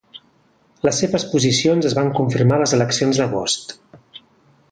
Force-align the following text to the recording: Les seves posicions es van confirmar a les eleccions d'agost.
Les 0.87 1.01
seves 1.03 1.25
posicions 1.33 1.89
es 1.91 1.97
van 1.99 2.09
confirmar 2.21 2.57
a 2.59 2.63
les 2.65 2.75
eleccions 2.79 3.23
d'agost. 3.23 3.77